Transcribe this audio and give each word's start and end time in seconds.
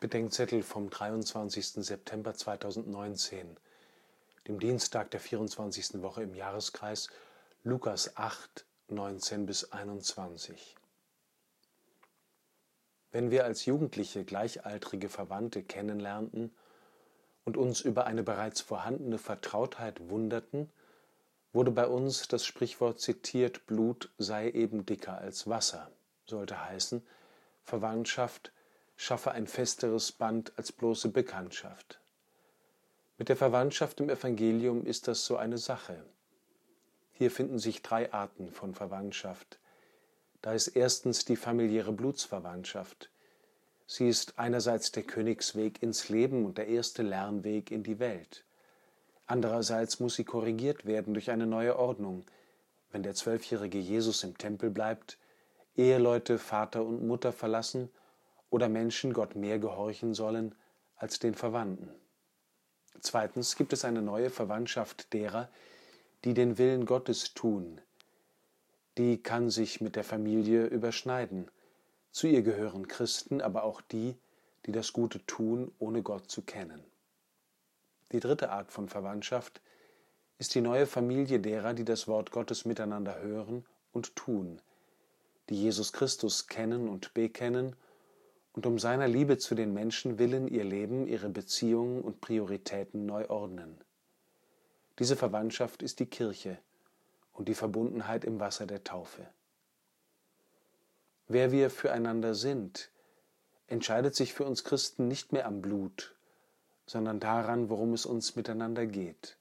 Bedenkzettel 0.00 0.62
vom 0.62 0.88
23. 0.88 1.84
September 1.84 2.32
2019, 2.32 3.58
dem 4.48 4.58
Dienstag 4.58 5.10
der 5.10 5.20
24. 5.20 6.00
Woche 6.00 6.22
im 6.22 6.34
Jahreskreis, 6.34 7.10
Lukas 7.64 8.16
8, 8.16 8.64
19 8.88 9.44
bis 9.44 9.72
21. 9.72 10.74
Wenn 13.12 13.30
wir 13.30 13.44
als 13.44 13.66
Jugendliche 13.66 14.24
gleichaltrige 14.24 15.10
Verwandte 15.10 15.62
kennenlernten 15.62 16.56
und 17.44 17.58
uns 17.58 17.82
über 17.82 18.06
eine 18.06 18.22
bereits 18.22 18.62
vorhandene 18.62 19.18
Vertrautheit 19.18 20.08
wunderten, 20.08 20.72
wurde 21.52 21.72
bei 21.72 21.86
uns 21.86 22.26
das 22.26 22.46
Sprichwort 22.46 23.02
zitiert, 23.02 23.66
Blut 23.66 24.10
sei 24.16 24.48
eben 24.48 24.86
dicker 24.86 25.18
als 25.18 25.46
Wasser, 25.46 25.90
sollte 26.24 26.64
heißen, 26.64 27.06
Verwandtschaft 27.64 28.50
schaffe 29.00 29.32
ein 29.32 29.46
festeres 29.46 30.12
Band 30.12 30.52
als 30.56 30.72
bloße 30.72 31.08
Bekanntschaft. 31.08 31.98
Mit 33.16 33.30
der 33.30 33.36
Verwandtschaft 33.36 33.98
im 33.98 34.10
Evangelium 34.10 34.84
ist 34.84 35.08
das 35.08 35.24
so 35.24 35.38
eine 35.38 35.56
Sache. 35.56 36.04
Hier 37.12 37.30
finden 37.30 37.58
sich 37.58 37.80
drei 37.80 38.12
Arten 38.12 38.52
von 38.52 38.74
Verwandtschaft. 38.74 39.58
Da 40.42 40.52
ist 40.52 40.68
erstens 40.68 41.24
die 41.24 41.36
familiäre 41.36 41.92
Blutsverwandtschaft. 41.92 43.08
Sie 43.86 44.06
ist 44.06 44.38
einerseits 44.38 44.92
der 44.92 45.04
Königsweg 45.04 45.82
ins 45.82 46.10
Leben 46.10 46.44
und 46.44 46.58
der 46.58 46.68
erste 46.68 47.02
Lernweg 47.02 47.70
in 47.70 47.82
die 47.82 48.00
Welt. 48.00 48.44
Andererseits 49.26 49.98
muss 49.98 50.16
sie 50.16 50.24
korrigiert 50.24 50.84
werden 50.84 51.14
durch 51.14 51.30
eine 51.30 51.46
neue 51.46 51.78
Ordnung. 51.78 52.26
Wenn 52.92 53.02
der 53.02 53.14
zwölfjährige 53.14 53.78
Jesus 53.78 54.24
im 54.24 54.36
Tempel 54.36 54.68
bleibt, 54.68 55.16
Eheleute 55.74 56.38
Vater 56.38 56.84
und 56.84 57.06
Mutter 57.06 57.32
verlassen 57.32 57.88
oder 58.50 58.68
Menschen 58.68 59.12
Gott 59.12 59.36
mehr 59.36 59.58
gehorchen 59.58 60.14
sollen 60.14 60.54
als 60.96 61.18
den 61.18 61.34
Verwandten. 61.34 61.88
Zweitens 63.00 63.56
gibt 63.56 63.72
es 63.72 63.84
eine 63.84 64.02
neue 64.02 64.30
Verwandtschaft 64.30 65.12
derer, 65.12 65.48
die 66.24 66.34
den 66.34 66.58
Willen 66.58 66.84
Gottes 66.84 67.32
tun. 67.32 67.80
Die 68.98 69.22
kann 69.22 69.48
sich 69.48 69.80
mit 69.80 69.96
der 69.96 70.04
Familie 70.04 70.66
überschneiden. 70.66 71.50
Zu 72.10 72.26
ihr 72.26 72.42
gehören 72.42 72.88
Christen, 72.88 73.40
aber 73.40 73.62
auch 73.62 73.80
die, 73.80 74.16
die 74.66 74.72
das 74.72 74.92
Gute 74.92 75.24
tun, 75.24 75.72
ohne 75.78 76.02
Gott 76.02 76.30
zu 76.30 76.42
kennen. 76.42 76.84
Die 78.12 78.20
dritte 78.20 78.50
Art 78.50 78.72
von 78.72 78.88
Verwandtschaft 78.88 79.62
ist 80.38 80.54
die 80.54 80.60
neue 80.60 80.86
Familie 80.86 81.38
derer, 81.38 81.72
die 81.72 81.84
das 81.84 82.08
Wort 82.08 82.32
Gottes 82.32 82.64
miteinander 82.64 83.20
hören 83.20 83.64
und 83.92 84.16
tun, 84.16 84.60
die 85.48 85.54
Jesus 85.54 85.92
Christus 85.92 86.48
kennen 86.48 86.88
und 86.88 87.14
bekennen 87.14 87.76
und 88.52 88.66
um 88.66 88.78
seiner 88.78 89.06
Liebe 89.06 89.38
zu 89.38 89.54
den 89.54 89.72
Menschen 89.72 90.18
willen 90.18 90.48
ihr 90.48 90.64
Leben, 90.64 91.06
ihre 91.06 91.28
Beziehungen 91.28 92.02
und 92.02 92.20
Prioritäten 92.20 93.06
neu 93.06 93.28
ordnen. 93.28 93.78
Diese 94.98 95.16
Verwandtschaft 95.16 95.82
ist 95.82 96.00
die 96.00 96.06
Kirche 96.06 96.58
und 97.32 97.48
die 97.48 97.54
Verbundenheit 97.54 98.24
im 98.24 98.40
Wasser 98.40 98.66
der 98.66 98.82
Taufe. 98.84 99.26
Wer 101.28 101.52
wir 101.52 101.70
füreinander 101.70 102.34
sind, 102.34 102.90
entscheidet 103.68 104.16
sich 104.16 104.34
für 104.34 104.44
uns 104.44 104.64
Christen 104.64 105.06
nicht 105.06 105.32
mehr 105.32 105.46
am 105.46 105.62
Blut, 105.62 106.16
sondern 106.86 107.20
daran, 107.20 107.70
worum 107.70 107.92
es 107.92 108.04
uns 108.04 108.34
miteinander 108.34 108.84
geht. 108.84 109.36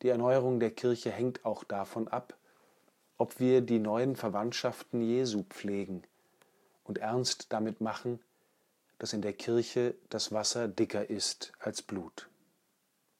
Die 0.00 0.08
Erneuerung 0.08 0.60
der 0.60 0.70
Kirche 0.70 1.10
hängt 1.10 1.44
auch 1.44 1.62
davon 1.62 2.08
ab, 2.08 2.36
ob 3.18 3.38
wir 3.38 3.60
die 3.60 3.78
neuen 3.78 4.16
Verwandtschaften 4.16 5.02
Jesu 5.02 5.44
pflegen 5.44 6.02
und 6.84 6.98
ernst 6.98 7.52
damit 7.52 7.80
machen, 7.80 8.20
dass 8.98 9.12
in 9.12 9.22
der 9.22 9.32
Kirche 9.32 9.94
das 10.10 10.32
Wasser 10.32 10.68
dicker 10.68 11.10
ist 11.10 11.52
als 11.58 11.82
Blut. 11.82 12.28